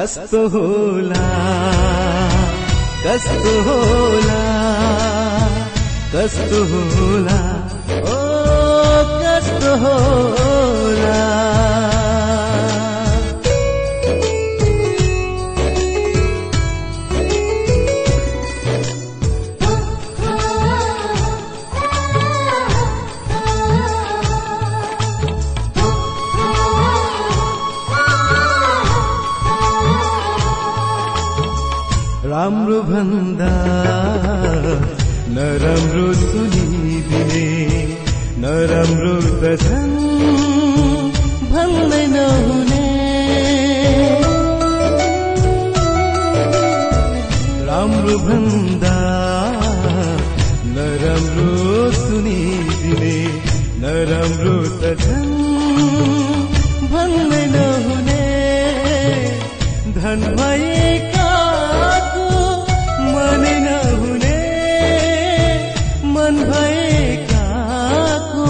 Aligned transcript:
कस्तो 0.00 0.38
होला? 0.52 1.24
कस्तो 3.04 3.52
होला? 3.66 4.40
कस्तो 6.14 6.60
होला? 6.72 7.40
ओ 8.12 8.16
कस्तो 9.20 9.72
होला 9.84 10.39
धन 60.00 60.20
भएकाको 60.38 62.28
मन 63.14 63.42
नहुने 63.64 64.38
मन 66.14 66.34
भएकाको 66.50 68.46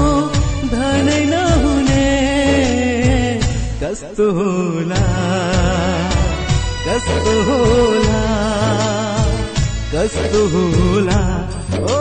धन 0.75 1.09
नहुने। 1.33 2.09
कस्तो 3.83 4.27
होला 4.39 5.03
कस्तो 6.87 7.35
होला 7.51 8.23
कस्तो 9.95 10.41
होला 10.55 11.21
ओ 11.79 11.99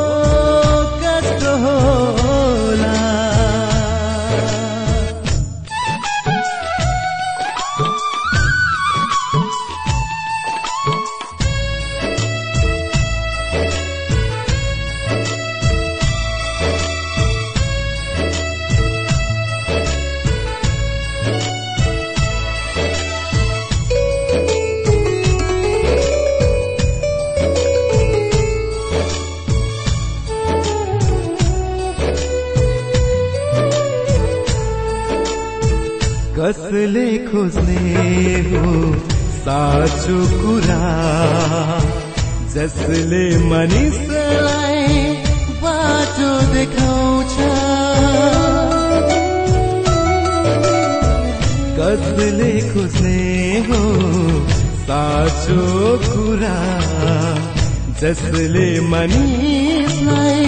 कस्तो 1.04 1.52
होला 1.66 2.29
कसले 36.40 37.08
खोज्ने 37.28 37.80
हो 38.50 38.68
साँचो 39.46 40.20
कुरा। 40.42 40.84
जसले 42.54 43.24
मानिसलाई 43.50 44.86
बाटो 45.64 46.30
देखाउँछ। 46.54 47.36
कसले 51.80 52.52
खोज्ने 52.70 53.20
हो 53.68 53.82
साँचो 54.88 55.68
कुरा। 56.08 56.58
जसले 58.02 58.68
मानिसलाई 58.94 60.46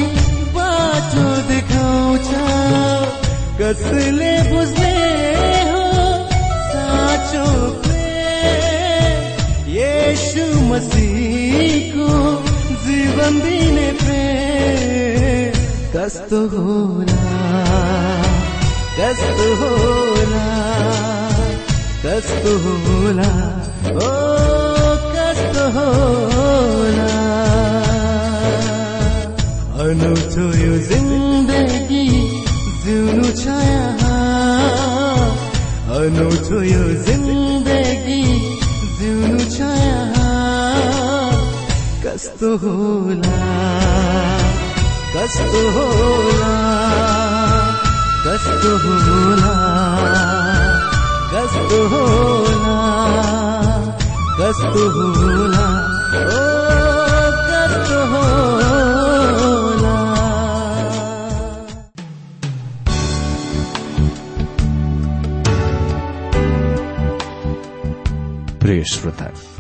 बाटो 0.56 1.28
देखाउँछ। 1.52 2.32
कसले 3.62 4.32
बुझ्ने 4.52 4.91
येशु 10.72 10.88
मसीहको 10.88 12.08
जीवन 12.86 13.40
दिने 13.44 13.92
प्रेम 14.02 15.54
कस्तो 15.96 16.40
होला? 16.54 17.24
कस्तो 19.00 19.48
होला? 19.62 20.46
कस्तो 22.06 22.54
होला? 22.66 23.32
ओ 23.92 24.10
कस्तो 25.16 25.66
होला? 25.76 27.10
अनौठो 29.84 30.46
यो 30.64 30.78
जिन्दगी 30.90 32.06
जिउनु 32.84 33.30
छ 33.44 33.60
अनौठो 36.02 36.62
यो 36.64 36.84
कस्तो 42.22 42.50
होला 42.62 43.38
कस्तो 45.14 45.62
होला 45.76 46.52
कस्तो 48.26 48.74
होला 48.84 49.54
कस्तो 51.32 51.80
होला 51.94 52.76
कस्तो 54.40 54.84
होला 54.98 55.66
ओ 56.22 56.44
कस्तो 57.50 58.00
होला 58.14 59.96
श्रोता 68.92 69.26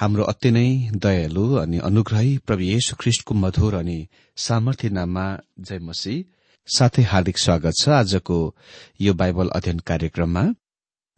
हाम्रो 0.00 0.24
अति 0.32 0.50
नै 0.56 0.68
दयालु 1.04 1.42
अनि 1.62 1.78
अनुग्रही 1.86 2.30
प्रभु 2.48 2.62
येशु 2.64 2.96
ख्रिष्टको 3.00 3.34
मधुर 3.34 3.74
अनि 3.74 3.96
सामर्थ्य 4.36 4.88
नाममा 4.98 5.24
जय 5.68 5.78
मसी 5.88 6.14
साथै 6.68 7.02
हार्दिक 7.10 7.38
स्वागत 7.38 7.74
छ 7.80 7.88
आजको 7.96 8.38
यो 9.06 9.12
बाइबल 9.20 9.48
अध्ययन 9.58 9.78
कार्यक्रममा। 9.90 10.44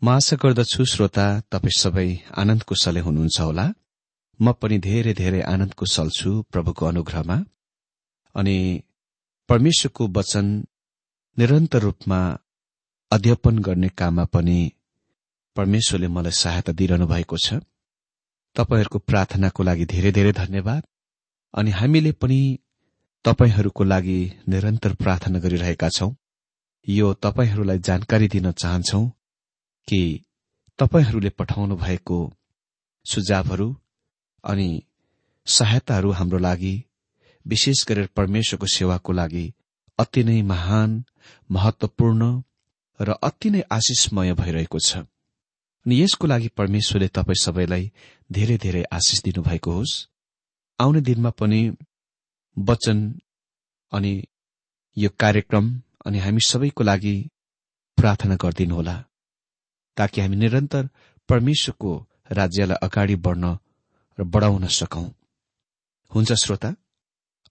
म 0.02 0.08
आशा 0.16 0.36
गर्दछु 0.42 0.84
श्रोता 0.94 1.26
तपाईँ 1.52 1.78
सबै 1.78 2.08
आनन्द 2.42 2.62
कुशलै 2.68 3.00
हुनुहुन्छ 3.06 3.38
होला। 3.40 3.66
म 4.40 4.46
पनि 4.60 4.78
धेरै 4.90 5.14
धेरै 5.22 5.40
आनन्द 5.54 5.74
कुशल 5.80 6.08
छु 6.18 6.30
प्रभुको 6.52 6.86
अनुग्रहमा। 6.92 7.38
अनि 8.34 8.58
परमेश्वरको 9.48 10.12
वचन 10.18 10.46
निरन्तर 11.36 11.80
रूपमा 11.88 12.20
अध्यापन 13.10 13.58
गर्ने 13.66 13.88
काममा 14.00 14.24
पनि 14.34 14.60
परमेश्वरले 15.56 16.08
मलाई 16.16 16.40
सहायता 16.44 16.72
दिइरहनु 16.80 17.06
भएको 17.14 17.46
छ। 17.46 17.62
तपाईँहरूको 18.56 18.98
प्रार्थनाको 18.98 19.62
लागि 19.62 19.84
धेरै 19.84 20.12
धेरै 20.12 20.32
धन्यवाद। 20.32 20.82
अनि 21.54 21.70
हामीले 21.70 22.12
पनि 22.12 22.58
तपाईँहरूको 23.24 23.84
लागि 23.84 24.18
निरन्तर 24.48 24.92
प्रार्थना 24.94 25.38
गरिरहेका 25.38 25.88
छौं। 25.88 26.12
यो 26.88 27.12
तपाईँहरूलाई 27.14 27.78
जानकारी 27.78 28.28
दिन 28.28 28.50
चाहन्छौ 28.52 29.06
कि 29.88 30.02
तपाईँहरूले 30.78 31.28
पठाउनु 31.28 31.76
भएको 31.76 32.18
सुझावहरू 33.06 33.68
अनि 34.44 34.82
सहायताहरू 35.46 36.10
हाम्रो 36.10 36.38
लागि 36.38 36.74
विशेष 37.46 37.86
गरेर 37.86 38.08
परमेश्वरको 38.16 38.66
सेवाको 38.66 39.12
लागि 39.12 39.52
अति 39.98 40.24
नै 40.24 40.42
महान 40.42 41.04
महत्वपूर्ण 41.50 42.42
र 43.00 43.10
अति 43.22 43.50
नै 43.50 43.60
आशिषमय 43.70 44.32
भइरहेको 44.32 44.78
छ। 44.78 44.96
अनि 45.86 46.02
यसको 46.02 46.26
लागि 46.26 46.48
परमेश्वरले 46.48 47.08
तपाईँ 47.08 47.42
सबैलाई 47.42 47.92
धेरै 48.32 48.56
धेरै 48.58 48.82
आशिष 48.92 49.22
दिनुभएको 49.22 49.72
होस्। 49.72 49.94
आउने 50.78 51.00
दिनमा 51.00 51.30
पनि 51.30 51.60
वचन 52.56 52.98
अनि 53.92 54.12
यो 54.96 55.10
कार्यक्रम 55.18 55.66
अनि 56.06 56.18
हामी 56.18 56.40
सबैको 56.40 56.84
लागि 56.84 57.14
प्रार्थना 57.98 58.36
गरिदिनुहोला 58.36 58.96
ताकि 59.96 60.20
हामी 60.20 60.36
निरन्तर 60.36 60.88
परमेश्वरको 61.28 61.90
राज्यलाई 62.30 62.82
अगाडि 62.82 63.16
बढ्न 63.16 63.44
र 64.18 64.24
बढाउन 64.24 64.66
सकौं। 64.66 65.06
हुन्छ 66.12 66.32
श्रोता 66.32 66.74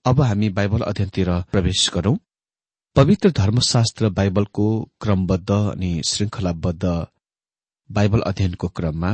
अब 0.05 0.21
हामी 0.21 0.49
बाइबल 0.49 0.81
अध्ययनतिर 0.81 1.29
प्रवेश 1.51 1.89
गरौं। 1.93 2.15
पवित्र 2.95 3.29
धर्मशास्त्र 3.31 4.09
बाइबलको 4.09 4.65
क्रमबद्ध 5.01 5.51
अनि 5.51 5.91
श्रृंखलाबद्ध 6.05 6.83
बाइबल 7.89 8.21
अध्ययनको 8.21 8.67
क्रममा 8.69 9.11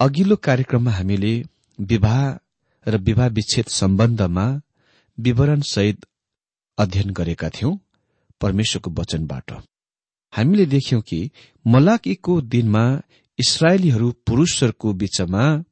अघिल्लो 0.00 0.36
कार्यक्रममा 0.36 0.90
हामीले 0.90 1.30
विवाह 1.78 2.20
र 2.86 2.96
विवाह 2.96 3.28
विच्छेद 3.28 3.66
सम्बन्धमा 3.66 4.44
विवरणसहित 5.18 6.06
अध्ययन 6.78 7.10
गरेका 7.10 7.48
थियौं 7.48 7.72
परमेश्वरको 8.40 8.90
वचनबाट। 8.90 9.52
हामीले 10.32 10.66
देख्यौं 10.66 11.00
कि 11.00 11.18
मलाकीको 11.66 12.40
दिनमा 12.40 12.84
इसरायलीहरू 13.38 14.10
पुरूषहरूको 14.26 14.92
बीचमा 14.92 15.64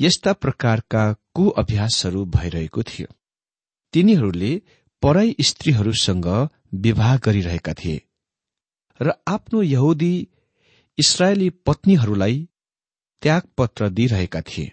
यस्ता 0.00 0.32
प्रकारका 0.32 1.04
कु 1.34 1.48
अभ्यासहरू 1.48 2.24
भइरहेको 2.24 2.82
थियो। 2.82 3.06
तिनीहरूले 3.92 4.52
पराई 5.02 5.36
स्त्रीहरूसँग 5.40 6.26
विवाह 6.74 7.16
गरिरहेका 7.16 7.74
थिए। 7.74 8.02
र 9.00 9.12
आफ्नो 9.28 9.62
यहुदी 9.62 10.28
इसरायली 10.98 11.50
पत्नीहरूलाई 11.50 12.48
त्यागपत्र 13.22 13.88
दिइरहेका 13.88 14.40
थिए 14.40 14.72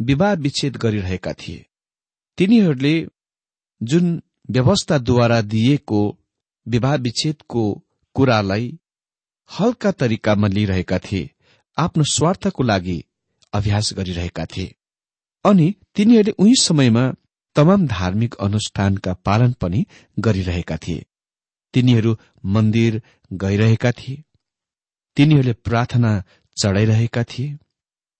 विवाह 0.00 0.32
विच्छेद 0.34 0.76
गरिरहेका 0.76 1.32
थिए। 1.32 1.66
तिनीहरूले 2.38 2.94
जुन 3.80 4.22
व्यवस्थाद्वारा 4.50 5.40
दिइएको 5.42 6.00
विवाह 6.66 6.94
विच्छेदको 6.96 7.64
कुरालाई 8.16 8.78
हल्का 9.50 9.90
तरिकामा 9.90 10.48
लिइरहेका 10.48 10.98
थिए 10.98 11.30
आफ्नो 11.76 12.04
स्वार्थको 12.04 12.62
लागि 12.62 12.98
अभ्यास 13.52 13.92
गरिरहेका 13.94 14.46
थिए। 14.46 14.74
अनि 15.44 15.74
तिनीहरूले 15.94 16.32
उही 16.38 16.54
समयमा 16.60 17.04
तमाम 17.56 17.86
धार्मिक 17.86 18.34
अनुष्ठानका 18.34 19.14
पालन 19.14 19.52
पनि 19.52 19.86
गरिरहेका 20.18 20.76
थिए। 20.76 21.04
तिनीहरू 21.74 22.16
मन्दिर 22.44 23.02
गइरहेका 23.32 23.92
थिए। 23.92 24.22
तिनीहरूले 25.16 25.52
प्रार्थना 25.52 26.12
चढाइरहेका 26.62 27.24
थिए। 27.24 27.56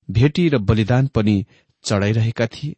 भेटी 0.09 0.49
र 0.49 0.59
बलिदान 0.59 1.07
पनि 1.07 1.37
चढाइरहेका 1.85 2.47
थिए। 2.47 2.77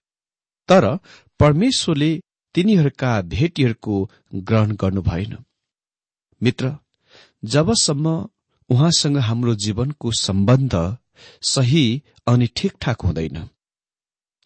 तर 0.69 0.99
परमेश्वरले 1.41 2.11
तिनीहरूका 2.55 3.20
भेटीहरूको 3.23 4.11
ग्रहण 4.35 4.76
गर्नु 4.76 5.03
भएन। 5.03 5.37
मित्र 6.41 6.76
जबसम्म 7.42 8.28
उहाँसँग 8.71 9.16
हाम्रो 9.19 9.54
जीवनको 9.54 10.11
सम्बन्ध 10.12 10.75
सही 11.42 12.02
अनि 12.26 12.47
ठिकठाक 12.57 13.00
हुँदैन 13.00 13.49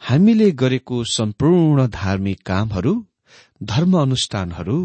हामीले 0.02 0.50
गरेको 0.52 1.04
सम्पूर्ण 1.04 1.86
धार्मिक 1.88 2.42
कामहरू 2.42 2.94
धर्म 3.62 3.98
अनुष्ठानहरू 4.00 4.78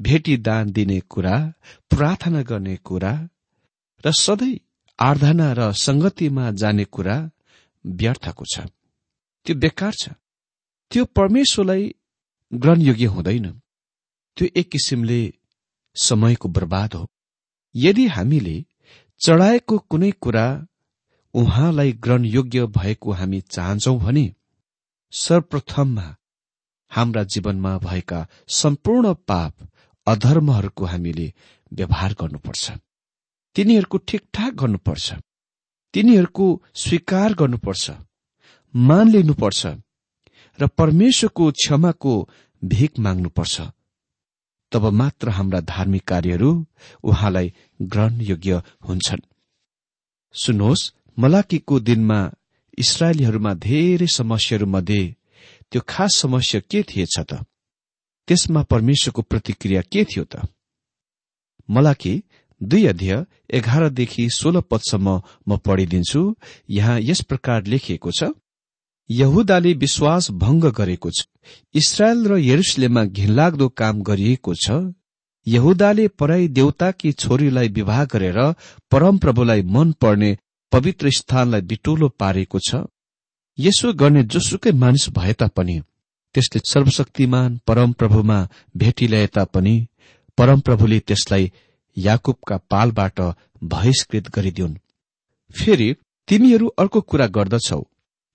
भेटी 0.00 0.36
दान 0.36 0.72
दिने 0.72 1.00
कुरा 1.08 1.36
प्रार्थना 1.90 2.42
गर्ने 2.42 2.76
कुरा 2.84 3.12
र 4.04 4.12
सधैँ 4.12 4.58
आराधना 4.98 5.52
र 5.52 5.72
संगतिमा 5.72 6.50
जाने 6.50 6.84
कुरा 6.84 7.30
व्यर्थको 7.86 8.44
छ। 8.44 8.60
त्यो 9.44 9.56
बेकार 9.56 9.92
छ। 9.92 10.08
त्यो 10.90 11.04
परमेश्वरलाई 11.04 11.94
ग्रहणयोग्य 12.54 13.04
हुँदैन। 13.04 13.60
त्यो 14.36 14.48
एक 14.56 14.70
किसिमले 14.70 15.34
समयको 15.94 16.48
बर्बाद 16.48 16.94
हो। 16.94 17.10
यदि 17.76 18.06
हामीले 18.06 18.64
चढाएको 19.26 19.78
कुनै 19.78 20.10
कुरा 20.10 20.66
उहाँलाई 21.34 21.92
ग्रहणयोग्य 21.92 22.66
भएको 22.66 23.12
हामी 23.12 23.40
चाहन्छौ 23.40 23.98
भने 23.98 24.34
सर्वप्रथममा 25.12 26.16
हाम्रा 26.90 27.24
जीवनमा 27.24 27.78
भएका 27.78 28.26
सम्पूर्ण 28.48 29.14
पाप 29.14 29.54
अधर्महरूको 30.06 30.84
हामीले 30.84 31.32
व्यवहार 31.72 32.12
गर्नुपर्छ। 32.12 32.72
तिनीहरूको 33.54 33.98
ठिकठाक 33.98 34.54
गर्नुपर्छ। 34.54 35.14
तिनीहरूको 35.94 36.62
स्वीकार 36.74 37.34
गर्नुपर्छ। 37.34 37.90
मान 38.76 39.10
लिनुपर्छ। 39.10 39.66
र 40.60 40.66
परमेश्वरको 40.66 41.52
क्षमाको 41.52 42.28
भिख 42.64 42.98
माग्नुपर्छ। 42.98 43.62
तब 44.72 44.84
मात्र 44.86 45.28
हाम्रा 45.28 45.60
धार्मिक 45.60 46.04
कार्यहरू 46.04 46.66
उहाँलाई 47.04 47.54
ग्रहणयोग्य 47.82 48.62
हुन्छन्। 48.88 49.18
सुन्नुहोस् 50.32 50.92
मलाकीको 51.18 51.80
दिनमा 51.80 52.30
इसरायलीहरूमा 52.78 53.54
धेरै 53.54 54.06
समस्याहरूमध्ये 54.06 55.16
त्यो 55.70 55.82
खास 55.88 56.16
समस्या 56.16 56.60
के 56.60 56.82
थिएछ 56.82 57.18
त? 57.18 57.34
त्यसमा 58.28 58.62
परमेश्वरको 58.62 59.22
प्रतिक्रिया 59.22 59.80
के 59.80 60.04
थियो 60.04 60.24
त? 60.24 60.48
मलाकी 61.70 62.22
दुई 62.60 62.86
अध्यय 62.86 63.24
एघारदेखि 63.54 64.28
सोह्र 64.30 64.60
पदसम्म 64.70 65.20
म 65.48 65.56
पढिदिन्छु। 65.56 66.22
यहाँ 66.70 66.98
यस 67.00 67.20
प्रकार 67.22 67.64
लेखिएको 67.66 68.10
छ। 68.10 68.30
यहुदाले 69.10 69.72
विश्वास 69.74 70.30
भंग 70.42 70.64
गरेको 70.72 71.10
छ। 71.10 71.26
इसरायल 71.74 72.26
र 72.26 72.38
यरुसलेममा 72.40 73.04
घिनलाग्दो 73.04 73.68
काम 73.68 74.02
गरिएको 74.02 74.54
छ। 74.54 74.94
यहुदाले 75.46 76.08
पराई 76.08 76.48
देवताकी 76.48 77.12
छोरीलाई 77.12 77.68
विवाह 77.68 78.04
गरेर 78.04 78.38
परमप्रभुलाई 78.90 79.62
मन 79.62 79.92
पर्ने 80.00 80.36
पवित्र 80.72 81.10
स्थानलाई 81.10 81.60
बिटोलो 81.60 82.08
पारेको 82.20 82.58
छ। 82.58 82.84
यसो 83.58 83.92
गर्ने 83.92 84.22
जोसुकै 84.24 84.72
मानिस 84.72 85.08
भए 85.10 85.32
तापनि 85.32 85.80
त्यसले 86.34 86.60
सर्वशक्तिमान 86.64 87.60
परमप्रभुमा 87.66 88.38
भेटी 88.76 89.06
ल्याए 89.06 89.26
तापनि 89.26 89.74
परमप्रभुले 90.38 90.98
त्यसलाई 91.00 91.52
याकुबका 91.96 92.56
पालबाट 92.56 93.20
बहिष्कृत 93.64 94.28
गरिदिउन्। 94.28 94.74
फेरि 95.54 95.96
तिमीहरू 96.28 96.66
अर्को 96.68 97.00
कुरा 97.00 97.26
गर्दछौ। 97.26 97.82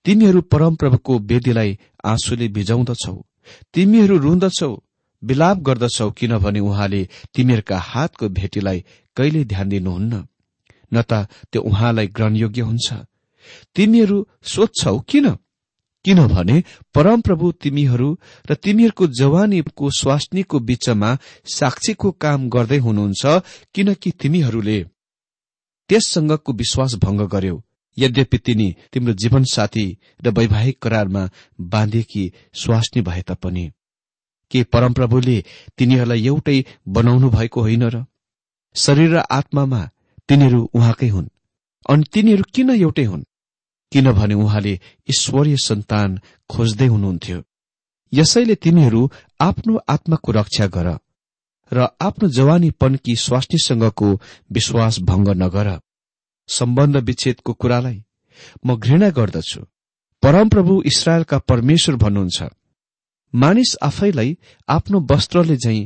तिमीहरू 0.04 0.40
परमप्रभुको 0.40 1.18
वेदीलाई 1.18 1.78
आँसुले 2.04 2.48
भिजाउँदछौ 2.48 3.24
तिमीहरू 3.74 4.18
रुन्दछौ। 4.18 4.82
विलाप 5.24 5.58
गर्दछौ 5.58 6.10
किनभने 6.10 6.60
उहाँले 6.60 7.08
तिमीहरूका 7.34 7.78
हातको 7.78 8.28
भेटीलाई 8.28 8.84
कहिले 9.16 9.44
ध्यान 9.44 9.68
दिनुहुन्न? 9.68 10.26
न 10.94 11.02
त 11.02 11.12
त्यो 11.52 11.62
उहाँलाई 11.62 12.06
ग्रहणयोग्य 12.06 12.62
हुन्छ। 12.62 12.92
तिमीहरू 13.76 14.26
सोध्छौ 14.42 14.98
किन? 14.98 15.36
किनभने 16.04 16.62
परमप्रभु 16.94 17.52
तिमीहरू 17.52 18.18
र 18.50 18.54
तिमीहरूको 18.54 19.06
जवानीको 19.06 19.90
स्वास्नीको 19.90 20.58
बीचमा 20.60 21.18
साक्षीको 21.44 22.10
काम 22.10 22.48
गर्दै 22.48 22.78
हुनुहुन्छ 22.78 23.42
किनकि 23.74 24.10
तिमीहरूले 24.10 24.78
त्यससँगको 25.88 26.52
विश्वास 26.52 26.94
भंग 26.94 27.20
गर्यो। 27.20 27.62
यद्यपि 27.98 28.38
तिनी 28.38 28.76
तिम्रो 28.92 29.12
जीवनसाथी 29.12 29.98
र 30.24 30.30
वैवाहिक 30.30 30.78
करारमा 30.82 31.28
बाँधेकी 31.60 32.32
स्वास्नी 32.54 33.02
भए 33.02 33.22
तापनि। 33.22 33.70
के 34.50 34.62
परमप्रभुले 34.62 35.44
तिनीहरूलाई 35.78 36.26
एउटै 36.26 36.64
बनाउनु 36.88 37.30
भएको 37.30 37.60
होइन 37.60 37.82
र? 37.82 38.04
शरीर 38.74 39.10
र 39.10 39.16
आत्मामा 39.30 39.82
तिनीहरू 40.28 40.70
उहाँकै 40.74 41.08
हुन्। 41.08 41.28
अनि 41.88 42.04
तिनीहरू 42.12 42.44
किन 42.54 42.70
एउटै 42.70 43.04
हुन्? 43.04 43.24
किनभने 43.92 44.34
उहाँले 44.34 44.78
ईश्वरीय 45.10 45.56
सन्तान 45.56 46.18
खोज्दै 46.50 46.86
हुनुहुन्थ्यो। 46.86 47.38
यसैले 48.12 48.54
तिमीहरू 48.54 49.00
आफ्नो 49.40 49.80
आत्माको 49.88 50.32
रक्षा 50.32 50.66
गर 50.66 50.88
र 51.72 51.86
आफ्नो 52.02 52.28
जवानीपनकी 52.28 53.14
स्वास्नीसँगको 53.16 54.08
विश्वास 54.52 54.98
भंग 55.00 55.28
नगर। 55.42 55.68
सम्बन्ध 56.48 56.96
विच्छेदको 57.08 57.52
कुरालाई 57.52 58.02
म 58.66 58.76
घृणा 58.76 59.10
गर्दछु। 59.10 59.60
परमप्रभु 60.22 60.82
इसरायलका 60.86 61.38
परमेश्वर 61.50 61.96
भन्नुहुन्छ 61.96 62.48
मानिस 63.34 63.76
आफैलाई 63.82 64.36
आफ्नो 64.68 65.00
वस्त्रले 65.10 65.56
झै 65.56 65.78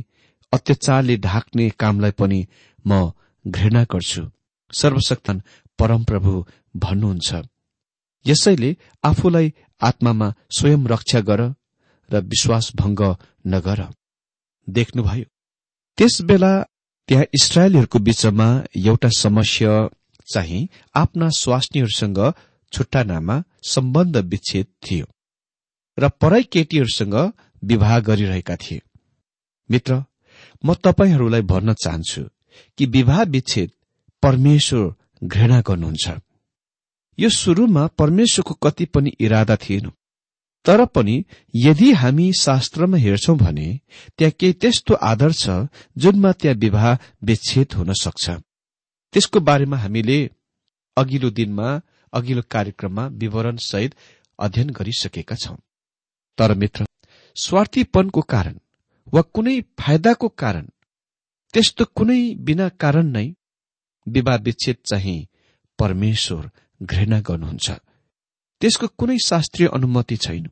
अत्याचारले 0.53 1.17
ढाक्ने 1.17 1.69
कामलाई 1.79 2.11
पनि 2.11 2.39
म 2.85 3.11
घृणा 3.45 3.83
गर्छु। 3.83 4.23
सर्वशक्तन 4.73 5.41
परमप्रभु 5.79 6.31
भन्नुहुन्छ। 6.77 7.29
यसैले 8.25 8.75
आफूलाई 9.03 9.53
आत्मामा 9.81 10.33
स्वयं 10.57 10.87
रक्षा 10.87 11.19
गर 11.21 11.41
र 12.09 12.21
विश्वास 12.23 12.71
भंग 12.75 13.01
नगर। 13.47 13.79
देख्नुभयो 14.67 15.25
त्यसबेला 15.97 16.53
त्यहाँ 17.09 17.25
इसरायलीहरूको 17.33 17.99
बीचमा 17.99 18.47
एउटा 18.77 19.09
समस्या 19.17 19.73
चाहिँ 20.27 20.67
आफ्ना 20.95 21.29
स्वास्नीहरूसँग 21.37 22.19
छुट्टानामा 22.73 23.35
सम्बन्ध 23.63 24.17
विच्छेद 24.31 24.67
थियो 24.85 25.05
र 25.97 26.09
पराई 26.21 26.43
केटीहरूसँग 26.43 27.15
विवाह 27.63 27.99
गरिरहेका 27.99 28.55
थिए। 28.55 28.81
मित्र 29.69 30.03
म 30.65 30.73
तपाईँहरूलाई 30.73 31.41
भन्न 31.41 31.73
चाहन्छु 31.73 32.21
कि 32.77 32.85
विवाह 32.85 33.21
विच्छेद 33.23 33.69
परमेश्वर 34.23 34.93
घृणा 35.23 35.59
गर्नुहुन्छ। 35.61 36.07
यो 37.17 37.29
सुरुमा 37.29 37.85
परमेश्वरको 37.99 38.53
कति 38.63 38.85
पनि 38.85 39.11
इरादा 39.19 39.55
थिएन। 39.55 39.91
तर 40.65 40.85
पनि 40.85 41.23
यदि 41.55 41.91
हामी 41.93 42.31
शास्त्रमा 42.39 42.97
हेर्छौं 42.97 43.37
भने 43.37 43.67
त्यहाँ 44.17 44.31
केही 44.39 44.53
त्यस्तो 44.53 44.93
आधार 45.03 45.33
छ 45.33 45.49
जुनमा 45.97 46.31
त्यहाँ 46.31 46.57
विवाह 46.57 46.87
विच्छेद 47.23 47.73
हुन 47.73 47.93
सक्छ। 47.93 48.29
त्यसको 49.13 49.39
बारेमा 49.39 49.77
हामीले 49.77 50.17
अघिल्लो 50.97 51.29
दिनमा 51.29 51.69
अघिल्लो 52.13 52.43
कार्यक्रममा 52.51 53.07
विवरण 53.21 53.57
सहित 53.61 53.95
अध्ययन 54.39 54.69
गरिसकेका 54.69 55.35
छौं। 55.35 55.55
तर 56.37 56.53
मित्र 56.53 56.85
स्वार्थीपनको 57.35 58.21
कारण 58.21 58.59
वा 59.13 59.21
कुनै 59.33 59.59
फाइदाको 59.79 60.27
कारण 60.37 60.65
त्यस्तो 61.53 61.85
कुनै 61.95 62.21
बिना 62.39 62.67
कारण 62.81 63.11
नै 63.11 63.27
विवाह 64.07 64.37
विच्छेद 64.37 64.77
चाहिँ 64.85 65.27
परमेश्वर 65.79 66.49
घृणा 66.81 67.19
गर्नुहुन्छ। 67.19 67.71
त्यसको 68.61 68.87
कुनै 68.97 69.17
शास्त्रीय 69.25 69.67
अनुमति 69.67 70.17
छैन। 70.17 70.45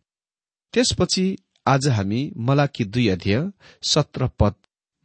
त्यसपछि 0.74 1.26
आज 1.68 1.88
हामी 1.88 2.22
मलाकी 2.38 2.84
दुई 2.86 3.08
अध्यय 3.08 3.52
सत्र 3.84 4.28
पद 4.40 4.54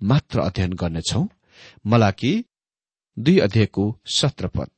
मात्र 0.00 0.40
अध्ययन 0.40 0.72
गर्नेछौ। 0.72 1.22
मलाकी 1.86 2.32
दुई 3.16 3.38
अध्ययको 3.38 3.84
सत्र 4.06 4.48
पद। 4.48 4.70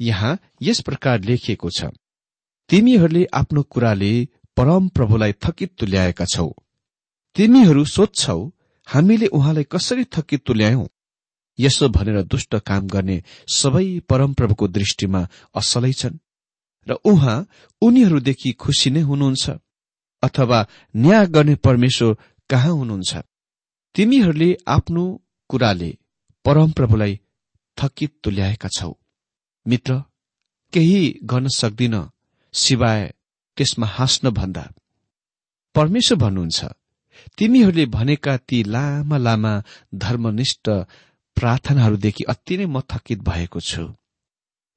यहाँ 0.00 0.38
यस 0.62 0.80
प्रकार 0.80 1.20
लेखिएको 1.20 1.70
छ 1.70 1.90
तिमीहरूले 2.70 3.24
आफ्नो 3.34 3.62
कुराले 3.62 4.12
परम 4.56 4.88
प्रभुलाई 4.88 5.32
थकित 5.44 5.74
तुल्याएका 5.78 6.24
छौ। 6.24 6.48
तिमीहरू 7.36 7.84
सोध्छौ 7.84 8.38
हामीले 8.88 9.26
उहाँलाई 9.26 9.64
कसरी 9.64 10.04
थकित 10.04 10.44
तुल्यायौं? 10.46 10.86
यसो 11.58 11.88
भनेर 11.88 12.22
दुष्ट 12.22 12.56
काम 12.56 12.86
गर्ने 12.86 13.22
सबै 13.54 13.86
परमप्रभुको 14.08 14.68
दृष्टिमा 14.68 15.28
असलै 15.54 15.92
छन् 15.92 16.18
र 16.86 16.92
उहाँ 17.04 17.36
उनीहरूदेखि 17.82 18.52
खुसी 18.52 18.90
नै 18.90 19.00
हुनुहुन्छ 19.00 19.50
अथवा 20.22 20.58
न्याय 20.96 21.26
गर्ने 21.26 21.54
परमेश्वर 21.56 22.16
कहाँ 22.50 22.72
हुनुहुन्छ? 22.72 23.12
तिमीहरूले 23.94 24.50
आफ्नो 24.66 25.04
कुराले 25.48 25.90
परमप्रभुलाई 26.44 27.20
थकित 27.76 28.12
तुल्याएका 28.24 28.68
छौ। 28.68 28.92
मित्र 29.66 30.02
केही 30.72 31.02
गर्न 31.24 31.48
सक्दिन 31.48 31.94
सिवाय 32.54 33.14
त्यसमा 33.56 33.86
हाँस्न 33.86 34.30
भन्दा। 34.30 34.64
परमेश्वर 35.74 36.18
भन्नुहुन्छ 36.18 36.64
तिमीहरूले 37.38 37.86
भनेका 37.86 38.36
ती 38.36 38.62
लामा 38.64 39.16
लामा 39.18 39.52
धर्मनिष्ठ 39.94 40.70
प्रार्थनाहरूदेखि 41.36 42.24
अति 42.24 42.56
नै 42.56 42.66
म 42.66 42.80
थकित 42.90 43.22
भएको 43.22 43.60
छु। 43.60 43.84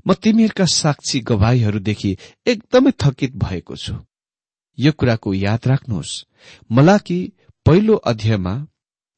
म 0.05 0.13
तिमीहरूका 0.13 0.65
साक्षी 0.65 1.19
गवाईहरूदेखि 1.19 2.17
एकदमै 2.47 2.91
थकित 3.03 3.35
भएको 3.35 3.75
छु। 3.75 3.95
यो 4.77 4.91
कुराको 4.91 5.33
याद 5.33 5.67
राख्नुहोस् 5.67 6.23
मलाकी 6.71 7.19
पहिलो 7.65 7.95
अध्यायमा 8.05 8.53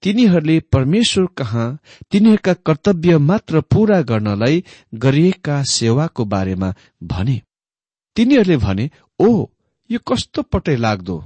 तिनीहरूले 0.04 0.60
परमेश्वर 0.74 1.26
कहाँ 1.38 1.68
तिनीहरूका 2.12 2.54
कर्तव्य 2.66 3.18
मात्र 3.20 3.62
पूरा 3.62 4.02
गर्नलाई 4.02 4.64
गरिएका 4.96 5.64
सेवाको 5.64 6.26
बारेमा 6.26 6.74
भने। 7.04 7.42
तिनीहरूले 8.18 8.58
भने 8.58 8.90
ओ 9.20 9.30
यो 9.90 10.00
कस्तो 10.08 10.42
पटै 10.42 10.76
लाग्दो 10.76 11.18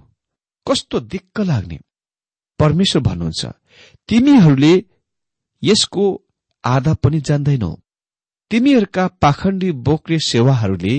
कस्तो 0.67 0.99
दिक्क 0.99 1.39
लाग्ने। 1.41 1.79
परमेश्वर 2.59 3.01
भन्नुहुन्छ 3.01 3.45
तिमीहरूले 4.09 4.73
यसको 5.63 6.05
आधा 6.63 6.93
पनि 6.93 7.19
जान्दैनौ। 7.21 7.71
तिमीहरूका 8.51 9.07
पाखण्डी 9.21 9.71
बोक्रे 9.87 10.19
सेवाहरूले 10.21 10.95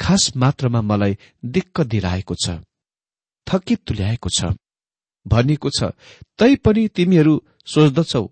खास 0.00 0.30
मात्रामा 0.36 0.80
मलाई 0.82 1.16
दिक्क 1.54 1.80
दिइरहेको 1.82 2.34
छ 2.34 2.58
थकित 3.46 3.80
तुल्याएको 3.86 4.28
छ। 4.28 4.54
भनिएको 5.26 5.70
छ 5.70 5.90
तै 6.38 6.54
पनि 6.64 6.86
तिमीहरू 6.88 7.34
सोच्दछौ 7.66 8.24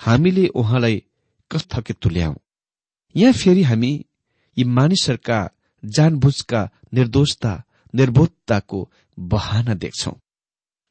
हामीले 0.00 0.46
उहाँलाई 0.54 0.96
कस 1.50 1.66
थकित 1.72 1.96
तुल्याऊ 2.02 2.34
यहाँ 3.14 3.32
फेरि 3.32 3.62
हामी 3.62 3.92
यी 4.56 4.64
मानिसहरूका 4.76 5.38
जानबुझका 5.82 6.60
निर्दोषता 6.94 7.52
निर्बोधताको 7.94 8.78
बहाना 9.18 9.74
देख्छौ। 9.74 10.12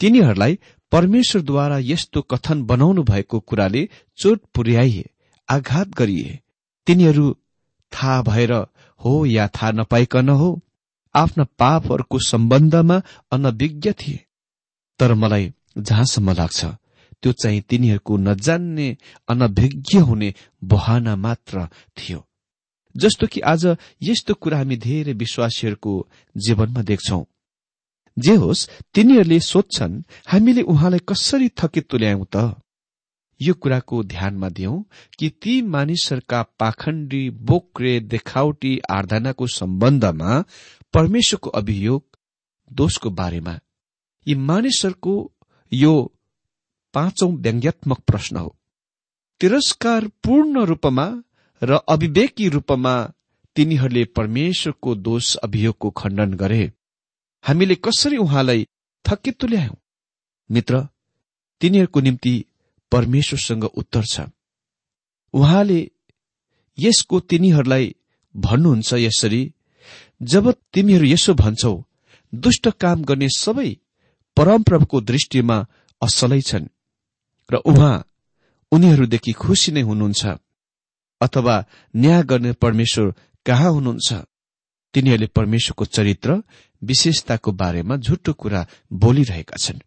तिनीहरूलाई 0.01 0.53
परमेश्वरद्वारा 0.95 1.77
यस्तो 1.77 2.21
कथन 2.21 2.63
बनाउनु 2.63 3.03
भएको 3.03 3.39
कुराले 3.39 3.89
चोट 4.17 4.41
पुर्याइए 4.55 5.05
आघात 5.49 5.87
गरिए। 5.87 6.39
तिनीहरू 6.87 7.37
थाहा 7.91 8.21
भएर 8.21 8.53
हो 9.05 9.25
या 9.25 9.47
थाहा 9.47 9.71
नपाइकन 9.71 10.29
हो 10.29 10.61
आफ्ना 11.15 11.43
पापहरूको 11.43 12.19
सम्बन्धमा 12.19 13.01
अनभिज्ञ 13.31 13.91
थिए। 13.91 14.25
तर 14.99 15.13
मलाई 15.13 15.53
जहाँसम्म 15.77 16.31
लाग्छ 16.31 16.65
त्यो 17.23 17.31
चाहिँ 17.31 17.61
तिनीहरूको 17.61 18.17
नजान्ने 18.17 18.97
अनभिज्ञ 19.29 19.99
हुने 19.99 20.33
बहाना 20.63 21.15
मात्र 21.15 21.67
थियो। 21.97 22.27
जस्तो 22.97 23.27
कि 23.27 23.39
आज 23.39 23.77
यस्तो 24.01 24.33
कुरा 24.33 24.57
हामी 24.57 24.77
धेरै 24.77 25.13
विश्वासीहरूको 25.13 26.07
जीवनमा 26.37 26.81
देख्छौं। 26.81 27.23
जे 28.17 28.35
होस् 28.35 28.69
तिनीहरूले 28.93 29.39
सोध्छन् 29.39 30.01
हामीले 30.27 30.61
उहाँलाई 30.61 30.99
कसरी 31.09 31.49
थकित 31.49 31.87
तुल्यायौं 31.89 32.25
त? 32.35 32.55
यो 33.41 33.53
कुराको 33.53 34.03
ध्यानमा 34.03 34.49
दिउँ 34.49 34.85
कि 35.19 35.29
ती 35.29 35.61
मानिसहरूका 35.61 36.41
पाखण्डी 36.59 37.29
बोक्रे 37.29 37.99
देखावटी 37.99 38.79
आराधनाको 38.89 39.47
सम्बन्धमा 39.47 40.43
परमेश्वरको 40.93 41.49
अभियोग 41.49 42.03
दोषको 42.73 43.09
बारेमा। 43.09 43.59
यी 44.27 44.35
मानिसहरूको 44.35 45.33
यो 45.71 46.13
पाँचौं 46.93 47.31
व्यङ्ग्यात्मक 47.35 47.99
प्रश्न 47.99 48.37
हो। 48.37 48.55
तिरस्कार 49.41 50.07
पूर्ण 50.23 50.63
रूपमा 50.63 51.07
र 51.61 51.79
अविवेकी 51.89 52.49
रूपमा 52.49 52.95
तिनीहरूले 53.55 54.05
परमेश्वरको 54.05 54.95
दोष 54.95 55.35
अभियोगको 55.35 55.89
खण्डन 55.89 56.33
गरे। 56.33 56.71
हामीले 57.45 57.75
कसरी 57.75 58.17
उहाँलाई 58.17 58.67
थकित 59.05 59.39
तुल्यायौं 59.39 59.75
मित्र 60.49 60.87
तिनीहरूको 61.61 61.99
निम्ति 61.99 62.33
परमेश्वरसँग 62.91 63.63
उत्तर 63.63 64.03
छ। 64.03 64.21
उहाँले 65.33 65.79
यसको 66.77 67.19
तिनीहरूलाई 67.19 67.95
भन्नुहुन्छ 68.35 68.93
यसरी 68.93 69.41
जब 70.21 70.51
तिमीहरू 70.73 71.05
यसो 71.05 71.33
भन्छौ 71.33 71.73
दुष्ट 72.33 72.67
काम 72.69 73.03
गर्ने 73.03 73.27
सबै 73.29 73.69
परमप्रभुको 74.37 75.01
दृष्टिमा 75.01 75.57
असलै 76.01 76.41
छन् 76.41 76.67
र 77.49 77.55
उहाँ 77.65 77.95
उनीहरूदेखि 78.71 79.31
खुसी 79.31 79.71
नै 79.71 79.81
हुनुहुन्छ 79.81 80.25
अथवा 81.21 81.55
न्याय 81.95 82.23
गर्ने 82.23 82.51
परमेश्वर 82.53 83.13
कहाँ 83.45 83.71
हुनुहुन्छ? 83.71 84.13
तिनीहरूले 84.93 85.27
परमेश्वरको 85.27 85.85
चरित्र 85.85 86.43
विशेषताको 86.85 87.51
बारेमा 87.51 87.95
झुटो 87.97 88.33
कुरा 88.33 88.65
बोलिरहेका 88.93 89.57
छन्। 89.57 89.79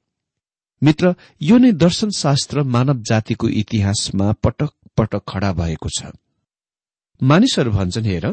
मित्र 0.82 1.14
यो 1.42 1.58
नै 1.58 1.72
दर्शनशास्त्र 1.74 2.62
मानव 2.64 3.02
जातिको 3.02 3.48
इतिहासमा 3.60 4.32
पटक 4.44 4.70
पटक 4.96 5.22
खड़ा 5.28 5.52
भएको 5.52 5.88
छ। 5.88 6.12
मानिसहरू 7.20 7.70
भन्छन् 7.70 8.06
हेर 8.06 8.26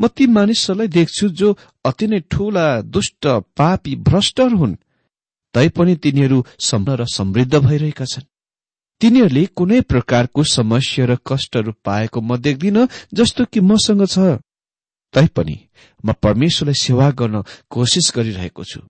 म 0.00 0.08
ती 0.08 0.26
मानिसहरूलाई 0.26 0.88
देख्छु 0.88 1.28
जो 1.28 1.48
अति 1.84 2.06
नै 2.06 2.20
ठूला 2.30 2.66
दुष्ट 2.82 3.26
पापी 3.56 3.96
भ्रष्टहरू 4.08 4.56
हुन्। 4.56 4.74
तैपनि 5.54 5.94
तिनीहरू 5.96 6.38
सम्म 6.60 6.90
र 6.90 7.04
समृद्ध 7.14 7.54
भइरहेका 7.56 8.04
छन्। 8.04 8.28
तिनीहरूले 9.00 9.44
कुनै 9.56 9.80
प्रकारको 9.80 10.44
समस्या 10.44 11.04
र 11.06 11.16
कष्टहरू 11.26 11.72
पाएको 11.84 12.20
म 12.20 12.36
देख्दिन 12.36 12.86
जस्तो 13.14 13.44
कि 13.44 13.60
मसँग 13.60 14.06
छ। 14.06 14.18
तैपनि 15.12 15.58
म 16.04 16.12
परमेश्वरलाई 16.12 16.74
सेवा 16.74 17.10
गर्न 17.10 17.42
कोसिस 17.70 18.12
गरिरहेको 18.16 18.64
छु। 18.64 18.80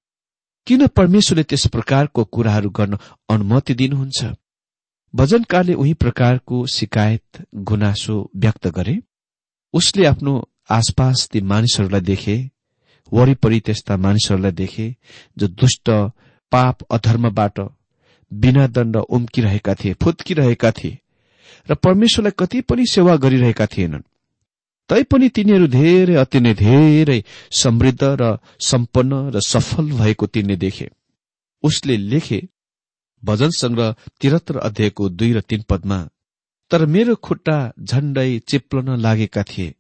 किन 0.67 0.87
परमेश्वरले 0.87 1.43
त्यस 1.43 1.67
प्रकारको 1.67 2.25
कुराहरू 2.25 2.71
गर्न 2.71 2.99
अनुमति 3.31 3.75
दिनुहुन्छ? 3.75 4.25
भजनकारले 5.15 5.75
उही 5.75 5.95
प्रकारको 5.95 6.67
शिकायत 6.67 7.47
गुनासो 7.57 8.31
व्यक्त 8.37 8.69
गरे। 8.69 8.99
उसले 9.75 10.07
आफ्नो 10.07 10.33
आसपास 10.71 11.29
ती 11.33 11.41
मानिसहरूलाई 11.41 12.00
देखे 12.00 12.37
वरिपरि 13.12 13.61
त्यस्ता 13.61 13.97
मानिसहरूलाई 13.97 14.53
देखे 14.53 14.87
जो 15.39 15.49
दुष्ट 15.49 15.91
पाप 16.53 16.83
अधर्मबाट 16.91 17.61
बिना 18.33 18.67
दण्ड 18.67 18.97
उम्किरहेका 18.97 19.75
थिए 19.75 19.95
फुत्किरहेका 19.95 20.71
थिए 20.71 20.99
र 21.71 21.75
परमेश्वरलाई 21.75 22.33
कति 22.39 22.61
पनि 22.61 22.87
सेवा 22.87 23.17
गरिरहेका 23.17 23.67
थिएनन्। 23.67 24.03
तैपनि 24.90 25.28
तिनीहरू 25.28 25.66
धेरै 25.70 26.14
अति 26.14 26.38
नै 26.40 26.52
धेरै 26.61 27.18
समृद्ध 27.56 28.02
र 28.20 28.30
सम्पन्न 28.61 29.18
र 29.35 29.40
सफल 29.47 29.90
भएको 29.99 30.26
तिनले 30.26 30.56
देखे। 30.56 30.88
उसले 31.64 31.97
लेखे 32.12 32.38
भजन 33.23 33.50
संग्रह 33.56 33.94
तिहत्तर 34.20 34.56
अध्यायको 34.59 35.09
दुई 35.11 35.32
र 35.32 35.40
तीन 35.42 35.62
पदमा 35.70 35.99
तर 36.70 36.87
मेरो 36.87 37.14
खुट्टा 37.26 37.56
झण्डै 37.80 38.30
चिप्लन 38.49 38.88
लागेका 39.00 39.42
थिए। 39.42 39.74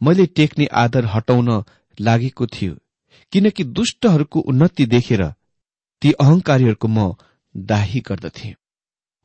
मैले 0.00 0.26
टेक्ने 0.36 0.66
आदर 0.82 1.04
हटाउन 1.06 1.50
लागेको 1.98 2.46
थियो 2.46 2.74
किनकि 3.32 3.64
दुष्टहरूको 3.76 4.40
उन्नति 4.50 4.86
देखेर 4.86 5.22
ती 6.02 6.12
अहंकारीहरूको 6.14 6.88
म 6.88 7.14
दाही 7.54 8.00
गर्दथे। 8.00 8.54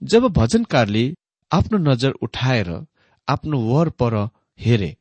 जब 0.01 0.27
भजनकारले 0.33 1.05
आफ्नो 1.51 1.77
नजर 1.87 2.11
उठाएर 2.21 2.69
आफ्नो 3.27 3.57
वरपर 3.61 4.15
हेरे। 4.59 4.95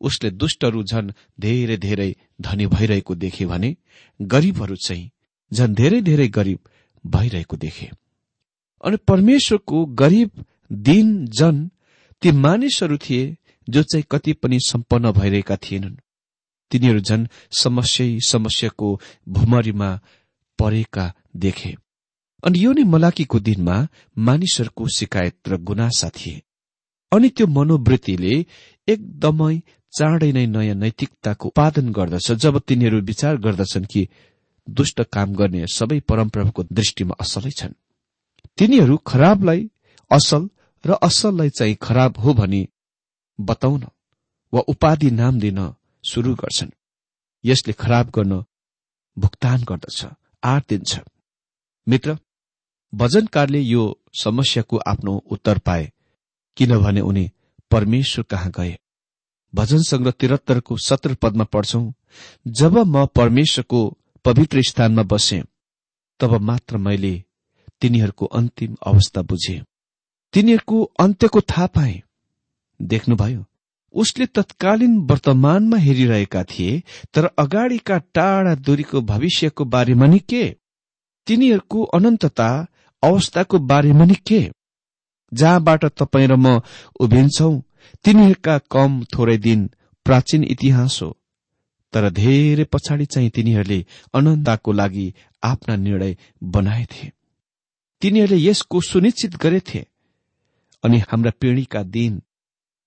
उसले 0.00 0.30
दुष्टहरू 0.30 0.82
झन 0.82 1.12
धेरै 1.40 1.76
धेरै 1.76 2.16
धनी 2.40 2.66
भइरहेको 2.66 3.14
देखे 3.14 3.46
भने 3.46 3.76
गरीबहरू 4.22 4.76
चाहिँ 4.76 5.10
झन 5.52 5.74
धेरै 5.74 6.00
धेरै 6.00 6.28
गरीब 6.28 6.58
भइरहेको 7.06 7.56
देखे। 7.56 7.90
अनि 8.84 8.96
परमेश्वरको 8.96 9.84
गरीब 9.84 10.44
दिन 10.72 11.26
जन 11.26 11.70
ती 12.22 12.30
मानिसहरू 12.30 12.96
थिए 12.96 13.36
जो 13.68 13.82
चाहिँ 13.82 14.04
कति 14.10 14.32
पनि 14.32 14.58
सम्पन्न 14.60 15.12
भइरहेका 15.12 15.56
थिएनन्। 15.56 15.96
तिनीहरू 16.70 17.00
झन 17.00 17.28
समस्या 17.50 18.06
समस्याको 18.28 19.00
भुमरीमा 19.28 20.00
परेका 20.58 21.12
देखे। 21.36 21.76
अनि 22.44 22.64
यो 22.64 22.72
नै 22.72 22.84
मलाकीको 22.84 23.40
दिनमा 23.40 23.88
मानिसहरूको 24.18 24.88
शिकायत 24.88 25.48
र 25.48 25.56
गुनासा 25.56 26.08
थिए। 26.08 26.42
अनि 27.12 27.28
त्यो 27.36 27.46
मनोवृत्तिले 27.56 28.34
एकदमै 28.88 29.54
चाँडै 29.92 30.30
नै 30.32 30.46
नयाँ 30.46 30.76
नैतिकताको 30.82 31.48
उत्पादन 31.48 31.86
गर्दछ 31.92 32.28
जब 32.42 32.54
तिनीहरू 32.68 32.98
विचार 33.00 33.36
गर्दछन् 33.36 33.90
कि 33.92 34.02
दुष्ट 34.68 34.98
काम 35.14 35.28
गर्ने 35.34 35.66
सबै 35.66 35.98
परमप्रभुको 36.08 36.62
दृष्टिमा 36.72 37.14
असलै 37.20 37.50
छन्। 37.50 37.78
तिनीहरू 38.58 38.96
खराबलाई 39.10 39.60
असल 40.10 40.42
र 40.84 40.90
असललाई 41.02 41.50
चाहिँ 41.50 41.76
खराब 41.82 42.18
हो 42.18 42.34
भनी 42.34 42.62
बताउन 43.38 43.82
वा 44.52 44.60
उपाधि 44.68 45.10
नाम 45.10 45.34
दिन 45.40 45.60
शुरू 46.04 46.34
गर्छन्। 46.34 46.76
यसले 47.44 47.72
खराब 47.72 48.06
गर्न 48.16 48.32
भुक्तान 49.16 49.60
गर्दछ 49.68 50.00
आर 50.42 50.60
दिन्छ। 50.68 50.92
मित्र 51.86 52.18
भजनकारले 52.92 53.60
यो 53.60 53.82
समस्याको 54.22 54.76
आफ्नो 54.86 55.12
उत्तर 55.30 55.58
पाए। 55.58 55.92
किनभने 56.60 57.00
उनी 57.00 57.30
परमेश्वर 57.70 58.24
कहाँ 58.30 58.50
गए? 58.50 58.76
भजन 59.54 59.82
संग्रह 59.82 60.12
तिरत्तरको 60.20 60.76
सत्र 60.76 61.14
पदमा 61.14 61.44
पढ्छौ 61.44 61.92
जब 62.46 62.76
म 62.78 63.06
परमेश्वरको 63.06 63.80
पवित्र 64.24 64.62
स्थानमा 64.62 65.02
बसे 65.02 65.42
तब 66.20 66.34
मात्र 66.40 66.76
मैले 66.76 67.24
तिनीहरूको 67.80 68.26
अन्तिम 68.26 68.76
अवस्था 68.86 69.22
बुझे। 69.22 69.62
तिनीहरूको 70.32 70.82
अन्त्यको 71.00 71.40
थाहा 71.40 71.66
पाए। 71.66 72.02
देख्नुभयो 72.82 73.44
उसले 73.94 74.26
तत्कालीन 74.26 74.98
वर्तमानमा 75.00 75.76
हेरिरहेका 75.76 76.44
थिए 76.44 76.82
तर 77.14 77.24
अगाडिका 77.38 77.98
टाढा 77.98 78.54
दूरीको 78.54 79.00
भविष्यको 79.00 79.64
बारेमा 79.64 80.06
नि 80.06 80.18
के 80.18 80.56
तिनीहरूको 81.26 81.82
अनन्तता 81.82 82.66
अवस्थाको 83.02 83.58
बारेमा 83.58 84.04
नि 84.04 84.14
के 84.14 84.50
जहाँबाट 85.32 85.84
तपाईँ 85.98 86.28
र 86.28 86.36
म 86.36 86.60
उभिन्छौ 87.00 87.50
तिनीहरूका 88.04 88.58
कम 88.70 89.02
थोरै 89.12 89.36
दिन 89.38 89.60
प्राचीन 90.06 90.44
इतिहास 90.44 90.98
हो। 91.02 91.16
तर 91.92 92.08
धेरै 92.10 92.64
पछाडि 92.64 93.06
चाहिँ 93.06 93.30
तिनीहरूले 93.30 93.84
अनन्तको 94.14 94.72
लागि 94.72 95.06
आफ्ना 95.42 95.76
निर्णय 95.76 96.16
बनाएथे 96.42 97.06
तिनीहरूले 98.02 98.38
यसको 98.38 98.80
सुनिश्चित 98.80 99.36
गरेथे 99.36 99.86
अनि 100.84 100.98
हाम्रा 100.98 101.32
पिँढीका 101.40 101.82
दिन 101.82 102.20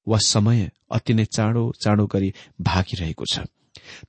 वा 0.07 0.17
समय 0.17 0.69
अति 0.91 1.13
नै 1.13 1.25
चाँडो 1.25 1.63
चाँडो 1.81 2.05
गरी 2.05 2.33
भागिरहेको 2.61 3.25
छ। 3.25 3.39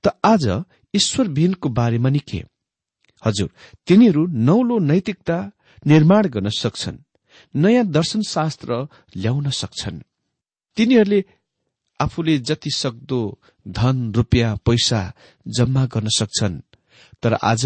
त 0.03 0.15
आज 0.23 0.45
ईश्वर 0.93 1.27
विहीनको 1.27 1.69
बारेमा 1.69 2.09
नि 2.09 2.19
के 2.19 2.43
हजुर 3.23 3.49
तिनीहरू 3.87 4.25
नौलो 4.47 4.79
नैतिकता 4.79 5.37
निर्माण 5.85 6.27
गर्न 6.27 6.49
सक्छन्। 6.49 6.97
नयाँ 7.55 7.85
दर्शनशास्त्र 7.85 8.87
ल्याउन 9.17 9.49
सक्छन्। 9.49 9.99
तिनीहरूले 10.77 11.23
आफूले 11.99 12.37
जति 12.39 12.71
सक्दो 12.71 13.19
धन 13.67 14.11
रुपियाँ 14.13 14.55
पैसा 14.65 15.13
जम्मा 15.47 15.85
गर्न 15.85 16.07
सक्छन् 16.09 16.59
तर 17.23 17.33
आज 17.33 17.65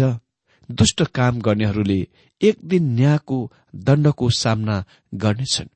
दुष्ट 0.70 1.02
काम 1.02 1.40
गर्नेहरूले 1.40 2.00
एक 2.40 2.56
दिन 2.64 2.84
न्यायको 2.94 3.38
दण्डको 3.74 4.30
सामना 4.30 4.84
गर्नेछन्। 5.14 5.68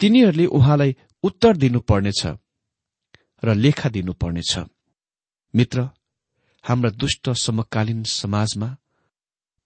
तिनीहरूले 0.00 0.46
उहाँलाई 0.46 0.96
उत्तर 1.22 1.56
दिनुपर्नेछ 1.56 2.26
र 3.44 3.54
लेखा 3.54 3.88
दिनुपर्नेछ। 3.88 4.58
मित्र 5.54 5.88
हाम्रा 6.64 6.90
दुष्ट 6.90 7.30
समकालीन 7.30 8.02
समाजमा 8.02 8.76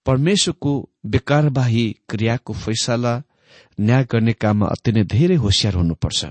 परमेश्वरको 0.05 0.89
बेकारबाही 1.05 1.85
क्रियाको 2.09 2.53
फैसला 2.53 3.23
न्याय 3.79 4.03
गर्ने 4.11 4.33
काममा 4.33 4.67
अति 4.67 4.91
नै 4.91 5.03
धेरै 5.03 5.35
होसियार 5.35 5.73
हुनुपर्छ। 5.73 6.25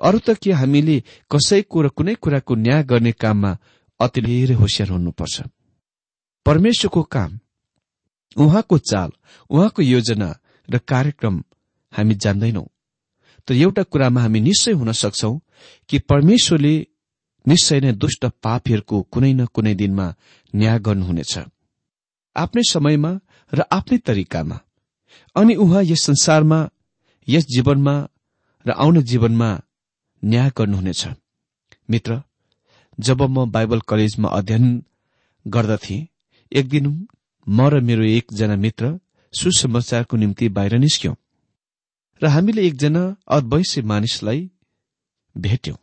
अरू 0.00 0.18
त 0.18 0.30
के 0.42 0.52
हामीले 0.52 1.02
कसैको 1.30 1.82
र 1.82 1.88
कुनै 1.88 2.14
कुराको 2.14 2.54
न्याय 2.54 2.82
गर्ने 2.84 3.12
काममा 3.12 3.58
अति 4.00 4.20
धेरै 4.20 4.54
होसियार 4.54 4.90
हुनुपर्छ? 4.90 5.42
परमेश्वरको 6.46 7.02
काम 7.02 7.38
उहाँको 8.36 8.78
चाल 8.78 9.10
उहाँको 9.50 9.82
योजना 9.82 10.28
र 10.68 10.78
कार्यक्रम 10.78 11.44
हामी 11.92 12.14
जान्दैनौ। 12.14 12.64
तर 13.48 13.54
एउटा 13.54 13.82
कुरामा 13.82 14.20
हामी 14.20 14.40
निश्चय 14.40 14.72
हुन 14.72 14.92
सक्छौ 14.92 15.32
कि 15.88 15.98
परमेश्वरले 15.98 16.74
निश्चय 17.46 17.80
नै 17.80 17.92
दुष्ट 17.92 18.26
पापीहरूको 18.42 19.02
कुनै 19.02 19.32
न 19.32 19.46
कुनै 19.46 19.74
दिनमा 19.74 20.14
न्याय 20.54 20.78
गर्नुहुनेछ। 20.78 21.38
आफ्नै 22.36 22.62
समयमा 22.70 23.12
र 23.52 23.60
आफ्नै 23.70 23.98
तरिकामा। 23.98 24.56
अनि 25.36 25.54
उहाँ 25.54 25.82
यस 25.84 26.02
संसारमा 26.06 26.58
यस 27.28 27.44
जीवनमा 27.46 27.94
र 28.66 28.70
आउने 28.72 29.02
जीवनमा 29.02 29.50
न्याय 30.22 30.50
गर्नुहुनेछ। 30.58 31.02
मित्र 31.90 32.22
जब 32.98 33.22
म 33.22 33.50
बाइबल 33.50 33.80
कलेजमा 33.80 34.28
अध्ययन 34.28 34.64
गर्दथे 35.46 35.98
एक 36.52 36.68
दिन 36.68 36.86
म 37.46 37.68
र 37.68 37.80
मेरो 37.80 38.04
एकजना 38.04 38.56
मित्र 38.56 38.98
सुसमाचारको 39.34 40.16
निम्ति 40.16 40.48
बाहिर 40.48 40.74
निस्क्यौं 40.78 41.14
र 42.22 42.26
हामीले 42.26 42.66
एकजना 42.66 43.02
अद्वैश्य 43.28 43.82
मानिसलाई 43.82 44.40
भेट्यौं 45.36 45.76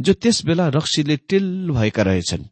जो 0.00 0.12
त्यस 0.12 0.44
बेला 0.44 0.68
रक्सीले 0.68 1.16
टिल 1.28 1.46
भएका 1.70 2.02
रहेछन्। 2.02 2.44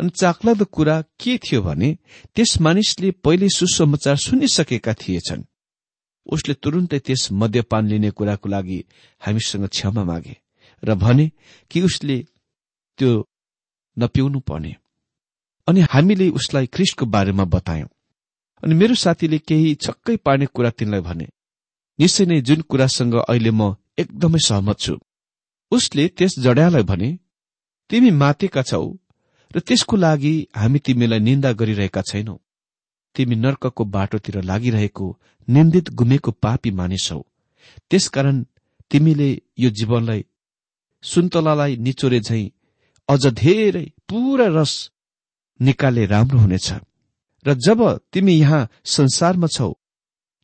अनि 0.00 0.10
चाखलादो 0.10 0.64
कुरा 0.64 1.00
के 1.20 1.36
थियो 1.38 1.62
भने 1.62 1.88
त्यस 2.34 2.60
मानिसले 2.60 3.10
पहिले 3.24 3.48
सुसमाचार 3.48 4.16
सुनिसकेका 4.16 4.94
थिएछन्। 4.94 5.42
उसले 6.26 6.54
तुरुन्तै 6.54 6.98
त्यस 6.98 7.22
मद्यपान 7.32 7.86
लिने 7.88 8.10
कुराको 8.10 8.48
लागि 8.48 8.78
हामीसँग 9.22 9.66
क्षमा 9.68 10.04
मागे 10.04 10.36
र 10.82 10.94
भने 10.94 11.30
कि 11.70 11.80
उसले 11.82 12.16
त्यो 12.98 13.10
नपिउनु 13.96 14.40
पर्ने। 14.40 14.74
अनि 15.68 15.80
हामीले 15.90 16.28
उसलाई 16.30 16.66
ख्रिस्टको 16.66 17.06
बारेमा 17.06 17.44
बतायौं। 17.44 17.88
अनि 18.62 18.74
मेरो 18.74 18.94
साथीले 18.94 19.38
केही 19.38 19.74
छक्कै 19.74 20.16
पार्ने 20.16 20.46
कुरा 20.46 20.70
तिनलाई 20.70 21.00
भने 21.00 21.26
निश्चय 21.98 22.26
नै 22.26 22.40
जुन 22.40 22.60
कुरासँग 22.70 23.14
अहिले 23.14 23.50
म 23.50 23.74
एकदमै 23.98 24.38
सहमत 24.38 24.78
छु। 24.78 24.94
उसले 25.72 26.08
त्यस 26.08 26.38
जड्यालाई 26.38 26.82
भने 26.82 27.08
तिमी 27.90 28.10
मातेका 28.10 28.62
छौ 28.62 28.84
र 29.54 29.60
त्यसको 29.60 29.96
लागि 29.96 30.34
हामी 30.56 30.78
तिमीलाई 30.86 31.20
निन्दा 31.20 31.50
गरिरहेका 31.60 32.02
छैनौ। 32.10 32.34
तिमी 33.16 33.36
नर्कको 33.36 33.84
बाटोतिर 33.94 34.36
लागिरहेको 34.42 35.06
निन्दित 35.48 35.86
गुमेको 35.98 36.30
पापी 36.44 36.70
मानिसौ 36.70 37.20
त्यसकारण 37.90 38.36
तिमीले 38.90 39.30
यो 39.58 39.70
जीवनलाई 39.70 40.24
सुन्तलालाई 41.04 41.76
निचोरे 41.76 42.20
झै 42.20 42.42
अझ 43.08 43.22
धेरै 43.34 43.86
पूरा 44.08 44.46
रस 44.56 44.72
निकाले 45.60 46.04
राम्रो 46.06 46.38
हुनेछ। 46.38 46.68
र 47.46 47.54
जब 47.56 47.80
तिमी 48.12 48.34
यहाँ 48.34 48.68
संसारमा 48.84 49.46
छौ 49.46 49.72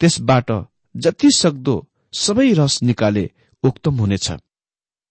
त्यसबाट 0.01 0.51
जति 0.95 1.31
सक्दो 1.37 1.75
सबै 2.13 2.53
रस 2.53 2.83
निकाले 2.83 3.25
उक्तम 3.65 3.95
हुनेछ। 4.01 4.27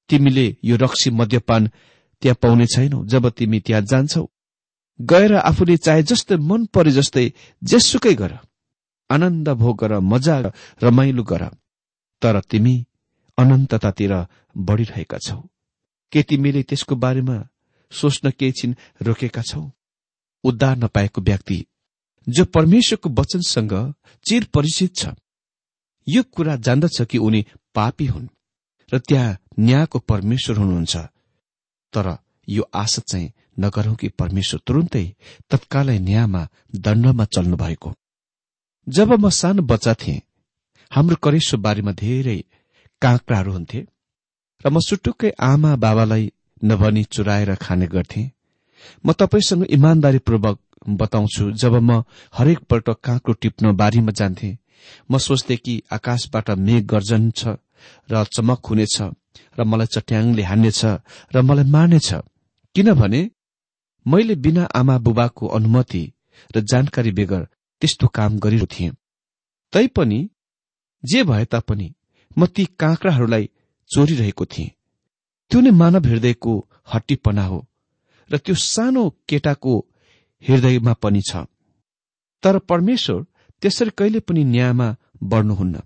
तिमीले 0.10 0.46
यो 0.64 0.76
रक्सी 0.76 1.10
मद्यपान 1.10 1.70
त्यहाँ 2.24 2.40
पाउने 2.42 2.66
छैनौ 2.66 3.04
जब 3.06 3.30
तिमी 3.30 3.60
त्यहाँ 3.60 3.82
जान्छौ। 3.82 4.24
गएर 5.02 5.34
आफूले 5.36 5.78
चाहे 5.78 6.04
जस्तै 6.04 6.36
मन 6.40 6.66
परे 6.66 6.92
जस्तै 6.92 7.26
जेसुकै 7.64 8.14
गर। 8.16 8.40
आनन्द 9.10 9.50
भोग 9.50 9.76
गर 9.80 10.00
मजा 10.00 10.36
रमाइलो 10.84 11.24
गर। 11.24 11.44
तर 12.22 12.40
तिमी 12.40 12.76
अनन्ततातिर 13.38 14.14
बढ़िरहेका 14.56 15.18
छौ। 15.18 15.38
के 16.12 16.22
तिमीले 16.24 16.64
त्यसको 16.64 16.96
बारेमा 16.96 17.38
सोच्न 17.92 18.32
केही 18.32 18.52
छिन 18.52 18.76
रोकेका 19.02 19.42
छौ? 19.42 19.62
उद्धार 20.44 20.78
नपाएको 20.78 21.22
व्यक्ति 21.22 21.66
जो 22.28 22.46
परमेश्वरको 22.46 23.10
वचनसँग 23.10 23.74
चिर 24.26 24.48
परिचित 24.54 24.96
छ। 24.96 25.12
यो 26.08 26.24
कुरा 26.24 26.56
जान्दछ 26.56 27.02
कि 27.02 27.18
उनी 27.18 27.46
पापी 27.76 28.06
हुन् 28.06 28.28
र 28.92 29.00
त्यहाँ 29.00 29.38
न्यायको 29.60 30.00
परमेश्वर 30.00 30.58
हुनुहुन्छ। 30.58 30.96
तर 31.94 32.08
यो 32.48 32.64
आशा 32.74 33.02
चाहिँ 33.08 33.32
नगरौं 33.60 33.96
कि 33.96 34.08
परमेश्वर 34.20 34.60
तुरुन्तै 34.68 35.06
तत्कालै 35.52 35.98
न्यायमा 36.00 36.48
दण्डमा 36.76 37.26
चल्नु 37.26 37.58
भएको 37.58 37.94
जब 38.88 39.12
म 39.14 39.30
सानो 39.32 39.62
बच्चा 39.64 39.94
थिएँ 39.94 40.22
हाम्रो 40.92 41.16
करेश्वर 41.24 41.60
बारेमा 41.60 41.92
धेरै 41.98 42.40
काँक्राहरू 43.02 43.52
हुन्थे 43.52 43.80
र 44.66 44.70
म 44.70 44.80
सुटुक्कै 44.80 45.32
आमा 45.42 45.76
बाबालाई 45.76 46.32
नभनी 46.62 47.04
चुराएर 47.04 47.56
खाने 47.56 47.88
गर्थे। 47.88 48.22
म 49.06 49.12
तपाईँसँग 49.12 49.64
इमान्दारीपूर्वक 49.70 50.60
बताउँछु 51.00 51.52
जब 51.54 51.74
म 51.82 52.04
हरेकपल्ट 52.34 52.90
काँक्रो 53.04 53.34
टिप्न 53.34 53.72
बारीमा 53.76 54.12
जान्थे 54.12 54.58
म 55.12 55.18
सोच्थे 55.18 55.56
कि 55.58 55.82
आकाशबाट 55.92 56.50
मेघ 56.60 56.84
गर्जन 56.86 57.30
छ 57.32 57.56
र 58.10 58.24
चमक 58.26 58.66
हुनेछ। 58.66 58.96
र 59.58 59.64
मलाई 59.64 59.88
चट्याङले 59.88 60.44
हान्नेछ 60.44 60.82
र 61.36 61.42
मलाई 61.42 61.66
मार्नेछ। 61.66 62.10
किनभने 62.76 63.22
मैले 64.06 64.36
बिना 64.36 64.64
आमा 64.76 64.98
बुबाको 64.98 65.48
अनुमति 65.48 66.04
र 66.56 66.62
जानकारी 66.62 67.12
बेगर 67.12 67.42
त्यस्तो 67.82 68.08
काम 68.08 68.40
गरिरहेको 68.40 68.74
थिएँ। 68.74 68.92
तैपनि 69.74 70.20
जे 71.04 71.24
भए 71.24 71.46
तापनि 71.46 71.88
म 72.38 72.46
ती 72.46 72.66
काँक्राहरूलाई 72.80 73.50
चोरिरहेको 73.92 74.46
थिएँ। 74.46 74.76
त्यो 75.52 75.62
नै 75.62 75.72
मानव 75.72 76.08
हृदयको 76.08 76.54
हट्टीपना 76.94 77.46
हो 77.46 77.60
र 78.30 78.38
त्यो 78.38 78.56
सानो 78.56 79.04
केटाको 79.30 79.74
हृदयमा 80.44 80.94
पनि 80.94 81.22
छ। 81.30 81.46
तर 82.44 82.58
परमेश्वर 82.60 83.26
त्यसरी 83.62 83.92
कहिले 83.98 84.20
पनि 84.20 84.44
न्यायमा 84.44 84.88
बढ्नुहुन्न। 85.24 85.82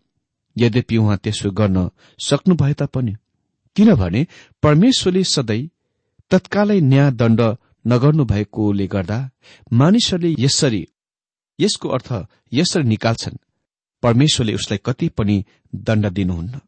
यद्यपि 0.58 0.98
उहाँ 0.98 1.18
त्यसो 1.18 1.52
गर्न 1.52 1.90
सक्नु 2.20 2.56
भए 2.56 2.74
तापनि 2.74 3.16
किनभने 3.78 4.26
परमेश्वरले 4.64 5.24
सधैँ 5.24 5.70
तत्कालै 6.32 6.80
न्याय 6.82 7.12
दण्ड 7.12 7.42
नगर्नु 7.86 8.24
भएकोले 8.26 8.86
गर्दा 8.94 9.18
मानिसहरूले 9.72 10.36
यसरी 10.44 10.82
यसको 11.60 11.90
अर्थ 11.90 12.10
यसरी 12.54 12.84
निकाल्छन्। 12.84 13.38
परमेश्वरले 14.04 14.54
उसलाई 14.54 14.80
कति 14.86 15.08
पनि 15.18 15.36
दण्ड 15.88 16.06
दिनुहुन्न। 16.10 16.60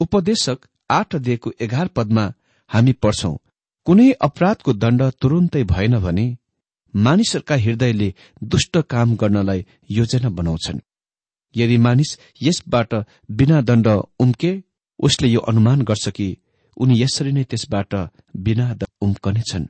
उपदेशक 0.00 0.58
आठ 0.90 1.16
दिएको 1.16 1.52
एघार 1.60 1.88
पदमा 1.96 2.24
हामी 2.70 2.92
पढ्छौं 3.02 3.34
कुनै 3.86 4.10
अपराधको 4.20 4.72
दण्ड 4.72 5.02
तुरुन्तै 5.20 5.62
भएन 5.64 5.98
भने 5.98 6.26
मानिसहरूका 6.94 7.56
हृदयले 7.56 8.08
दुष्ट 8.44 8.78
काम 8.92 9.14
गर्नलाई 9.16 9.64
योजना 9.90 10.30
बनाउँछन्। 10.30 10.80
यदि 11.54 11.76
मानिस 11.76 12.10
यसबाट 12.42 12.94
बिना 13.30 13.60
दण्ड 13.60 13.88
उम्के 14.18 14.52
उसले 14.98 15.28
यो 15.28 15.40
अनुमान 15.40 15.82
गर्छ 15.82 16.08
कि 16.08 16.36
उनी 16.76 17.02
यसरी 17.02 17.32
नै 17.32 17.44
त्यसबाट 17.44 17.94
बिना 18.36 18.76
उम्कनेछन्। 19.00 19.66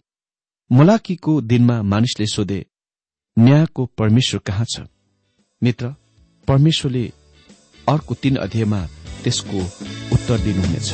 मुलाकीको 0.72 1.40
दिनमा 1.40 1.82
मानिसले 1.82 2.26
सोधे 2.26 2.66
न्यायको 3.38 3.87
परमेश्वर 3.87 4.40
कहाँ 4.46 4.64
छ? 4.64 4.80
मित्र 5.62 5.94
परमेश्वरले 6.48 7.12
अर्को 7.88 8.14
तीन 8.14 8.37
अध्यायमा 8.37 8.87
त्यसको 9.24 9.58
उत्तर 10.12 10.38
दिनुहुनेछ। 10.38 10.92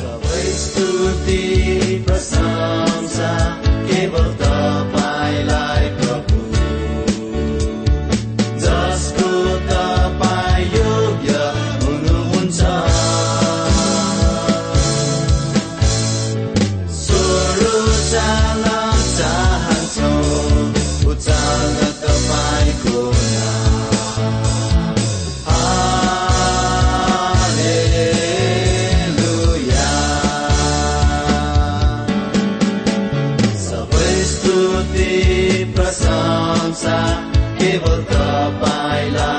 केवल 37.59 38.03
तपाईँलाई 38.11 39.38